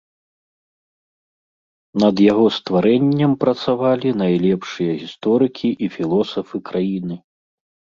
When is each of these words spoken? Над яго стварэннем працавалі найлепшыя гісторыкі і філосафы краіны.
Над 2.05 2.15
яго 2.31 2.45
стварэннем 2.57 3.31
працавалі 3.45 4.09
найлепшыя 4.25 4.91
гісторыкі 5.07 5.69
і 5.83 5.95
філосафы 6.01 6.57
краіны. 6.73 7.15